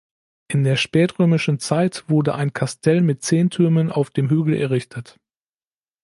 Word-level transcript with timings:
In 0.47 0.63
der 0.63 0.77
spätrömischen 0.77 1.59
Zeit 1.59 2.05
wurde 2.07 2.33
ein 2.33 2.53
Kastell 2.53 3.01
mit 3.01 3.21
zehn 3.21 3.51
Türmen 3.51 3.91
auf 3.91 4.09
dem 4.09 4.29
Hügel 4.31 4.55
errichtet. 4.55 5.19